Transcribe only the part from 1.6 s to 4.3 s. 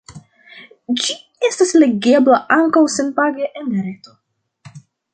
legebla ankaŭ senpage en la reto.